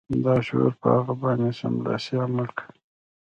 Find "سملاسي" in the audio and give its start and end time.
1.59-2.15